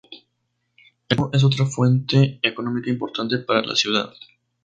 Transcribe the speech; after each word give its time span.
El 0.01 1.15
turismo 1.15 1.29
es 1.31 1.43
otra 1.43 1.67
fuente 1.67 2.39
económica 2.41 2.89
importante 2.89 3.37
para 3.37 3.61
la 3.61 3.75
ciudad. 3.75 4.11